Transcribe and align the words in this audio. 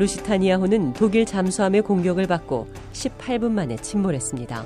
루시타니아호는 0.00 0.94
독일 0.94 1.26
잠수함의 1.26 1.82
공격을 1.82 2.26
받고 2.26 2.68
18분 2.94 3.50
만에 3.50 3.76
침몰했습니다. 3.76 4.64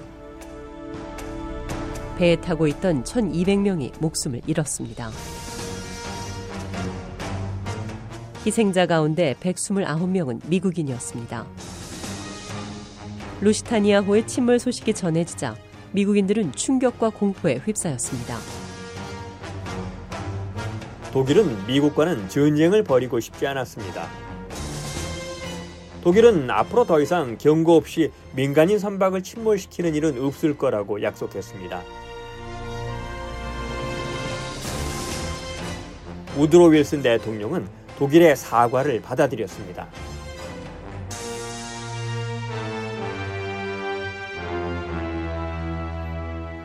배에 2.19 2.37
타고 2.37 2.69
있던 2.69 3.03
1200명이 3.03 4.01
목숨을 4.01 4.43
잃었습니다. 4.47 5.11
희생자 8.47 8.87
가운데 8.87 9.35
129명은 9.41 10.41
미국인이었습니다. 10.47 11.45
루시타니아호의 13.41 14.29
침몰 14.29 14.61
소식이 14.61 14.95
전해지자 14.95 15.57
미국인들은 15.91 16.53
충격과 16.53 17.11
공포에 17.11 17.57
휩싸였습니다. 17.57 18.39
독일은 21.13 21.67
미국과는 21.67 22.29
전쟁을 22.29 22.85
벌이고 22.85 23.19
싶지 23.19 23.49
않았습니다. 23.49 24.24
독일은 26.05 26.51
앞으로 26.51 26.85
더 26.85 27.01
이상 27.01 27.39
경고 27.39 27.77
없이 27.77 28.13
민간인 28.37 28.79
선박을 28.79 29.23
침몰시키는 29.23 29.95
일은 29.95 30.23
없을 30.23 30.59
거라고 30.59 31.03
약속했습니다. 31.03 31.81
우드로 36.37 36.67
윌슨 36.67 37.01
대통령은 37.01 37.67
독일의 37.99 38.37
사과를 38.37 39.01
받아들였습니다. 39.01 39.89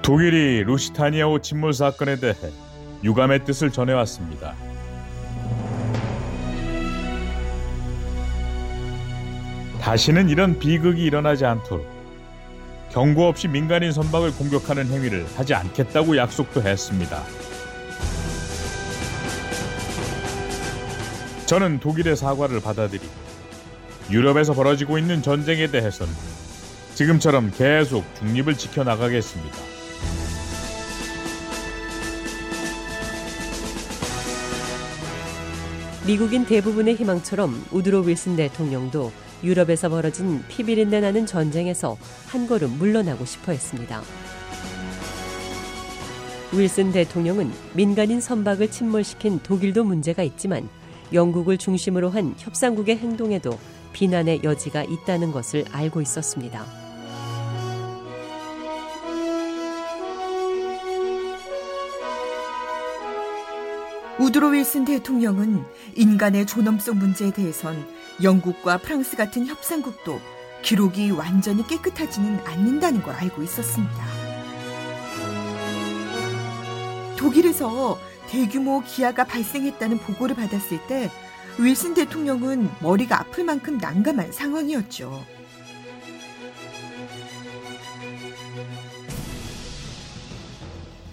독일이 0.01 0.63
루시타니아호 0.65 1.39
침몰 1.39 1.71
사건에 1.73 2.19
대해 2.19 2.35
유감의 3.05 3.45
뜻을 3.45 3.71
전해왔습니다. 3.71 4.68
다시는 9.89 10.29
이런 10.29 10.59
비극이 10.59 11.03
일어나지 11.03 11.45
않도록 11.45 11.83
경고 12.91 13.27
없이 13.27 13.47
민간인 13.47 13.91
선박을 13.91 14.33
공격하는 14.33 14.85
행위를 14.85 15.25
하지 15.35 15.55
않겠다고 15.55 16.15
약속도 16.15 16.61
했습니다. 16.61 17.23
저는 21.47 21.79
독일의 21.79 22.15
사과를 22.15 22.59
받아들이고 22.59 23.11
유럽에서 24.11 24.53
벌어지고 24.53 24.99
있는 24.99 25.23
전쟁에 25.23 25.65
대해서는 25.65 26.13
지금처럼 26.93 27.51
계속 27.57 28.05
중립을 28.19 28.59
지켜나가겠습니다. 28.59 29.57
미국인 36.05 36.45
대부분의 36.45 36.93
희망처럼 36.93 37.65
우드로 37.71 38.01
윌슨 38.01 38.35
대통령도 38.35 39.11
유럽에서 39.43 39.89
벌어진 39.89 40.43
피비린내 40.47 40.99
나는 40.99 41.25
전쟁에서 41.25 41.97
한 42.27 42.47
걸음 42.47 42.77
물러나고 42.77 43.25
싶어 43.25 43.51
했습니다. 43.51 44.01
윌슨 46.51 46.91
대통령은 46.91 47.51
민간인 47.73 48.19
선박을 48.19 48.71
침몰시킨 48.71 49.39
독일도 49.43 49.83
문제가 49.83 50.23
있지만 50.23 50.67
영국을 51.13 51.57
중심으로 51.57 52.09
한 52.09 52.33
협상국의 52.37 52.97
행동에도 52.97 53.57
비난의 53.93 54.41
여지가 54.43 54.83
있다는 54.83 55.31
것을 55.31 55.65
알고 55.71 56.01
있었습니다. 56.01 56.65
우드로 64.19 64.49
윌슨 64.49 64.83
대통령은 64.83 65.63
인간의 65.95 66.45
존엄성 66.45 66.99
문제에 66.99 67.31
대해선 67.31 67.87
영국과 68.21 68.77
프랑스 68.77 69.15
같은 69.15 69.47
협상국도 69.47 70.19
기록이 70.61 71.11
완전히 71.11 71.65
깨끗하지는 71.65 72.39
않는다는 72.45 73.01
걸 73.01 73.15
알고 73.15 73.41
있었습니다. 73.43 74.05
독일에서 77.17 77.97
대규모 78.27 78.81
기아가 78.81 79.23
발생했다는 79.23 79.99
보고를 79.99 80.35
받았을 80.35 80.85
때 80.87 81.09
윌슨 81.57 81.93
대통령은 81.93 82.69
머리가 82.79 83.19
아플 83.19 83.43
만큼 83.43 83.77
난감한 83.77 84.31
상황이었죠. 84.31 85.25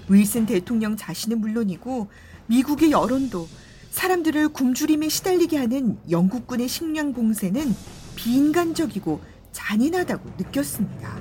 윌슨 0.08 0.46
대통령 0.46 0.96
자신은 0.96 1.40
물론이고 1.40 2.08
미국의 2.46 2.92
여론도 2.92 3.48
사람들을 3.96 4.50
굶주림에 4.50 5.08
시달리게 5.08 5.56
하는 5.56 5.98
영국군의 6.10 6.68
식량 6.68 7.14
봉쇄는 7.14 7.74
비인간적이고 8.14 9.22
잔인하다고 9.52 10.32
느꼈습니다. 10.36 11.16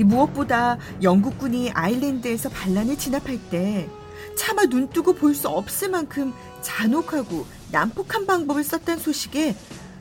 무엇보다 0.00 0.78
영국군이 1.00 1.70
아일랜드에서 1.70 2.48
반란을 2.48 2.98
진압할 2.98 3.38
때 3.50 3.88
차마 4.36 4.64
눈뜨고 4.64 5.12
볼 5.14 5.32
수 5.36 5.46
없을 5.48 5.90
만큼 5.90 6.32
잔혹하고 6.62 7.46
난폭한 7.70 8.26
방법을 8.26 8.64
썼다는 8.64 9.00
소식에 9.00 9.54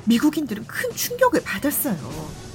미국인들은 0.06 0.66
큰 0.66 0.90
충격을 0.96 1.44
받았어요. 1.44 2.49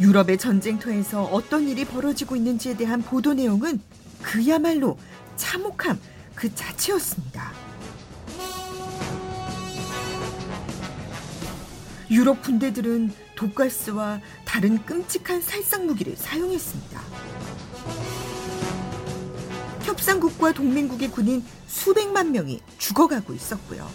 유럽의 0.00 0.38
전쟁터에서 0.38 1.24
어떤 1.24 1.68
일이 1.68 1.84
벌어지고 1.84 2.34
있는지에 2.34 2.74
대한 2.74 3.02
보도 3.02 3.34
내용은 3.34 3.80
그야말로 4.22 4.98
참혹함 5.36 6.00
그 6.34 6.54
자체였습니다. 6.54 7.52
유럽 12.10 12.42
군대들은 12.42 13.12
독가스와 13.36 14.20
다른 14.46 14.82
끔찍한 14.84 15.42
살상 15.42 15.86
무기를 15.86 16.16
사용했습니다. 16.16 17.00
협상국과 19.82 20.52
동맹국의 20.52 21.10
군인 21.10 21.44
수백만 21.66 22.32
명이 22.32 22.60
죽어가고 22.78 23.34
있었고요. 23.34 23.88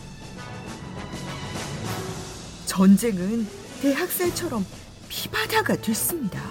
전쟁은 2.68 3.48
대학살처럼 3.82 4.66
피바다가 5.10 5.76
됐습니다. 5.78 6.42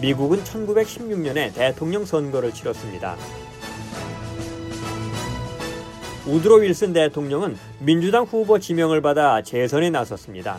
미국은 0.00 0.42
1916년에 0.44 1.54
대통령 1.54 2.04
선거를 2.04 2.52
치렀습니다. 2.52 3.16
우드로 6.26 6.56
윌슨 6.56 6.92
대통령은 6.92 7.56
민주당 7.78 8.24
후보 8.24 8.58
지명을 8.58 9.00
받아 9.00 9.42
재선에 9.42 9.90
나섰습니다. 9.90 10.58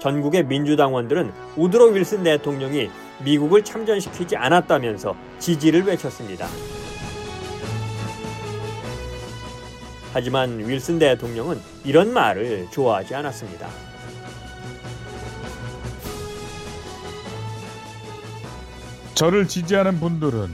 전국의 0.00 0.44
민주당원들은 0.46 1.32
우드로 1.56 1.90
윌슨 1.90 2.22
대통령이 2.24 2.90
미국을 3.24 3.62
참전시키지 3.62 4.36
않았다면서 4.36 5.14
지지를 5.38 5.84
외쳤습니다. 5.84 6.48
하지만 10.12 10.58
윌슨 10.58 10.98
대통령은 10.98 11.60
이런 11.84 12.12
말을 12.12 12.68
좋아하지 12.70 13.14
않았습니다. 13.14 13.68
저를 19.14 19.46
지지하는 19.46 20.00
분들은 20.00 20.50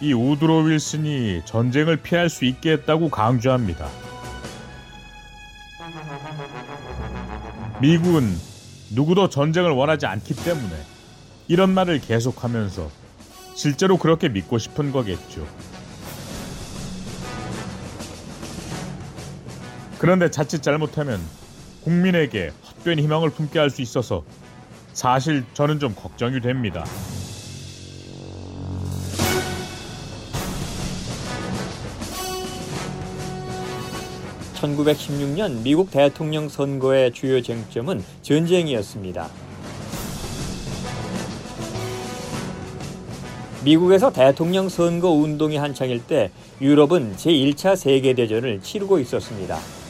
이 0.00 0.12
우드로 0.12 0.62
윌슨이 0.62 1.42
전쟁을 1.44 1.98
피할 1.98 2.28
수 2.28 2.44
있게 2.44 2.72
했다고 2.72 3.08
강조합니다. 3.10 3.88
미국은 7.80 8.28
누구도 8.90 9.28
전쟁을 9.28 9.70
원하지 9.70 10.06
않기 10.06 10.34
때문에 10.34 10.74
이런 11.48 11.72
말을 11.72 12.00
계속하면서 12.00 12.90
실제로 13.54 13.96
그렇게 13.96 14.28
믿고 14.28 14.58
싶은 14.58 14.92
거겠죠. 14.92 15.46
그런데 20.02 20.28
자칫 20.32 20.64
잘못하면 20.64 21.20
국민에게 21.84 22.50
헛된 22.80 22.98
희망을 22.98 23.30
품게 23.30 23.56
할 23.60 23.70
수 23.70 23.82
있어서 23.82 24.24
사실 24.92 25.44
저는 25.54 25.78
좀 25.78 25.94
걱정이 25.94 26.40
됩니다. 26.40 26.84
(1916년) 34.54 35.62
미국 35.62 35.92
대통령 35.92 36.48
선거의 36.48 37.12
주요 37.12 37.40
쟁점은 37.40 38.02
전쟁이었습니다. 38.22 39.28
미국에서 43.64 44.10
대통령 44.10 44.68
선거 44.68 45.10
운동이 45.10 45.58
한창일 45.58 46.04
때 46.04 46.32
유럽은 46.60 47.14
제1차 47.14 47.76
세계대전을 47.76 48.62
치르고 48.62 48.98
있었습니다. 48.98 49.81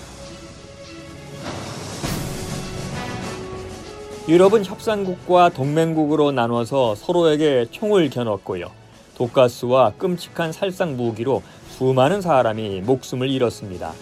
유럽은 4.28 4.64
협상국과 4.64 5.48
동맹국으로 5.48 6.30
나눠서 6.30 6.94
서로에게 6.94 7.66
총을 7.72 8.08
겨눴고요. 8.08 8.70
독가스와 9.16 9.94
끔찍한 9.98 10.52
살상 10.52 10.96
무기로 10.96 11.42
수많은 11.68 12.20
사람이 12.20 12.82
목숨을 12.82 13.28
잃었습니다. 13.28 13.92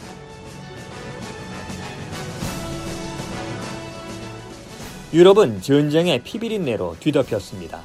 유럽은 5.15 5.63
전쟁의 5.63 6.23
피비린내로 6.23 6.97
뒤덮였습니다. 7.01 7.81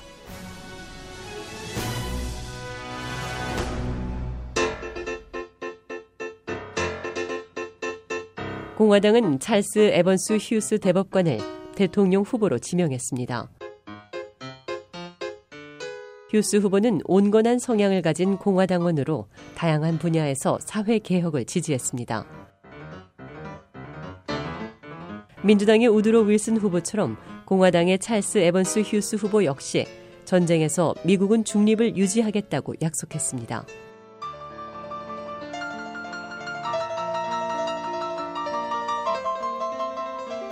공화당은 8.77 9.39
찰스 9.39 9.79
에번스 9.93 10.37
휴스 10.41 10.79
대법관을 10.79 11.54
대통령 11.75 12.23
후보로 12.23 12.59
지명했습니다. 12.59 13.49
휴스 16.31 16.57
후보는 16.57 17.01
온건한 17.05 17.59
성향을 17.59 18.01
가진 18.01 18.37
공화당원으로 18.37 19.27
다양한 19.55 19.99
분야에서 19.99 20.57
사회 20.61 20.99
개혁을 20.99 21.45
지지했습니다. 21.45 22.25
민주당의 25.43 25.87
우드로 25.87 26.21
윌슨 26.21 26.57
후보처럼 26.57 27.17
공화당의 27.45 27.99
찰스 27.99 28.39
에번스 28.39 28.79
휴스 28.81 29.17
후보 29.17 29.45
역시 29.45 29.85
전쟁에서 30.25 30.95
미국은 31.03 31.43
중립을 31.43 31.95
유지하겠다고 31.95 32.75
약속했습니다. 32.81 33.65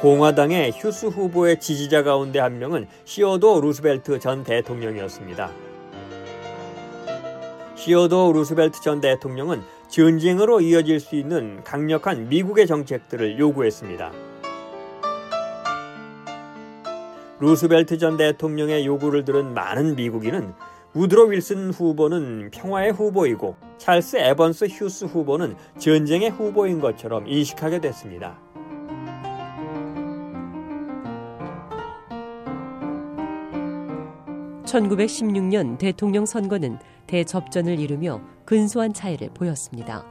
공화당의 0.03 0.73
휴스 0.75 1.05
후보의 1.05 1.61
지지자 1.61 2.03
가운데 2.03 2.37
한 2.37 2.59
명은 2.59 2.87
시어도 3.05 3.61
루스벨트 3.61 4.19
전 4.19 4.43
대통령이었습니다. 4.43 5.49
시어도 7.75 8.33
루스벨트 8.33 8.81
전 8.81 8.99
대통령은 8.99 9.61
전쟁으로 9.87 10.59
이어질 10.59 10.99
수 10.99 11.15
있는 11.15 11.63
강력한 11.63 12.27
미국의 12.27 12.67
정책들을 12.67 13.39
요구했습니다. 13.39 14.11
루스벨트 17.39 17.97
전 17.97 18.17
대통령의 18.17 18.85
요구를 18.85 19.23
들은 19.23 19.53
많은 19.53 19.95
미국인은 19.95 20.53
우드로 20.95 21.27
윌슨 21.27 21.71
후보는 21.71 22.51
평화의 22.51 22.91
후보이고 22.91 23.55
찰스 23.77 24.17
에번스 24.17 24.65
휴스 24.65 25.05
후보는 25.05 25.55
전쟁의 25.79 26.31
후보인 26.31 26.81
것처럼 26.81 27.25
인식하게 27.25 27.79
됐습니다. 27.79 28.42
1916년 34.73 35.77
대통령 35.77 36.25
선거는 36.25 36.79
대접전을 37.05 37.79
이루며 37.79 38.21
근소한 38.45 38.91
차이를 38.91 39.29
보였습니다. 39.33 40.03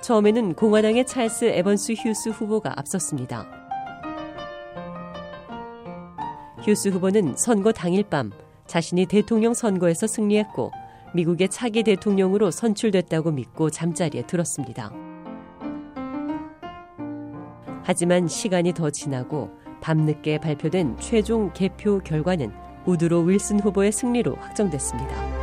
처음에는 0.00 0.54
공화당의 0.54 1.06
찰스 1.06 1.46
에번스 1.46 1.94
휴스 1.98 2.28
후보가 2.28 2.74
앞섰습니다. 2.78 3.46
휴스 6.64 6.88
후보는 6.90 7.34
선거 7.36 7.72
당일 7.72 8.04
밤 8.04 8.30
자신이 8.66 9.06
대통령 9.06 9.52
선거에서 9.54 10.06
승리했고 10.06 10.70
미국의 11.14 11.48
차기 11.48 11.82
대통령으로 11.82 12.50
선출됐다고 12.50 13.32
믿고 13.32 13.70
잠자리에 13.70 14.22
들었습니다. 14.22 14.92
하지만 17.82 18.28
시간이 18.28 18.74
더 18.74 18.90
지나고 18.90 19.50
밤늦게 19.80 20.38
발표된 20.38 20.96
최종 20.98 21.52
개표 21.52 22.00
결과는 22.00 22.52
우드로 22.86 23.22
윌슨 23.22 23.60
후보의 23.60 23.92
승리로 23.92 24.36
확정됐습니다. 24.36 25.38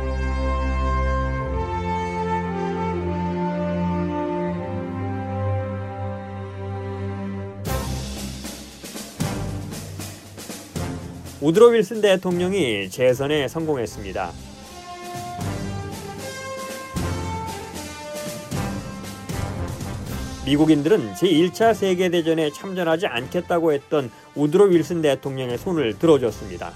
우드로 11.40 11.68
윌슨 11.68 12.00
대통령이 12.00 12.88
재선에 12.90 13.46
성공했습니다. 13.46 14.45
미국인들은 20.46 21.14
제1차 21.14 21.74
세계대전에 21.74 22.52
참전하지 22.52 23.08
않겠다고 23.08 23.72
했던 23.72 24.10
우드로 24.36 24.66
윌슨 24.66 25.02
대통령의 25.02 25.58
손을 25.58 25.98
들어줬습니다. 25.98 26.72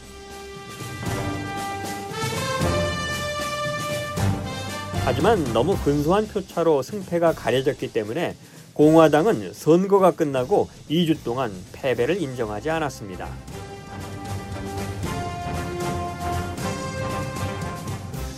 하지만 5.05 5.45
너무 5.53 5.77
근소한 5.79 6.27
표차로 6.27 6.83
승패가 6.83 7.33
가려졌기 7.33 7.93
때문에 7.93 8.35
공화당은 8.75 9.53
선거가 9.53 10.13
끝나고 10.13 10.69
2주 10.91 11.23
동안 11.23 11.53
패배를 11.73 12.21
인정하지 12.21 12.71
않았습니다. 12.71 13.29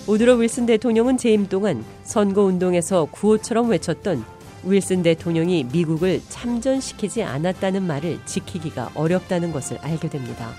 우드로 0.06 0.34
윌슨 0.34 0.66
대통령은 0.66 1.16
재임 1.16 1.48
동안 1.48 1.84
선거 2.02 2.42
운동에서 2.42 3.06
구호처럼 3.06 3.70
외쳤던 3.70 4.41
윌슨 4.64 5.02
대통령이 5.02 5.64
미국을 5.72 6.20
참전시키지 6.28 7.22
않았다는 7.22 7.82
말을 7.82 8.20
지키기가 8.24 8.92
어렵다는 8.94 9.52
것을 9.52 9.78
알게 9.78 10.08
됩니다. 10.08 10.52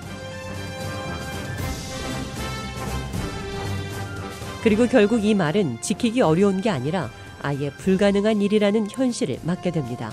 그리고 4.63 4.87
결국 4.87 5.25
이 5.25 5.33
말은 5.35 5.81
지키기 5.81 6.21
어려운 6.21 6.61
게 6.61 6.69
아니라 6.69 7.09
아예 7.41 7.69
불가능한 7.69 8.41
일이라는 8.41 8.87
현실을 8.89 9.39
맞게 9.43 9.71
됩니다. 9.71 10.11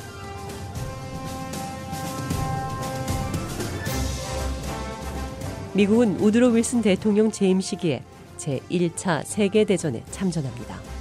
미국은 5.73 6.19
우드로 6.19 6.49
윌슨 6.49 6.83
대통령 6.83 7.31
재임 7.31 7.61
시기에 7.61 8.03
제1차 8.39 9.25
세계대전에 9.25 10.03
참전합니다. 10.11 11.00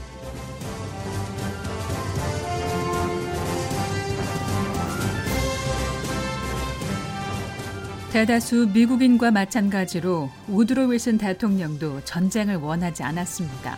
대다수 8.12 8.72
미국인과 8.74 9.30
마찬가지로 9.30 10.32
우드로 10.48 10.86
윌슨 10.88 11.20
대통령도 11.20 12.01
전쟁을 12.06 12.56
원하지 12.56 13.04
않았습니다. 13.04 13.78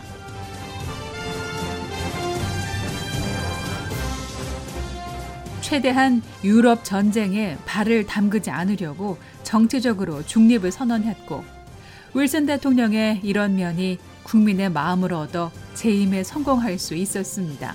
최대한 5.60 6.22
유럽 6.42 6.82
전쟁에 6.82 7.58
발을 7.66 8.06
담그지 8.06 8.50
않으려고 8.50 9.18
정치적으로 9.42 10.24
중립을 10.24 10.72
선언했고 10.72 11.44
윌슨 12.14 12.46
대통령의 12.46 13.20
이런 13.22 13.56
면이 13.56 13.98
국민의 14.22 14.70
마음을 14.70 15.12
얻어 15.12 15.52
재임에 15.74 16.22
성공할 16.24 16.78
수 16.78 16.94
있었습니다. 16.94 17.74